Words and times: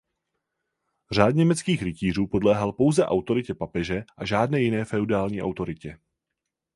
Řád 1.11 1.35
německých 1.35 1.83
rytířů 1.83 2.27
podléhal 2.27 2.73
pouze 2.73 3.05
autoritě 3.05 3.53
papeže 3.53 4.05
a 4.17 4.25
žádné 4.25 4.61
jiné 4.61 4.85
feudální 4.85 5.41
autoritě. 5.41 5.97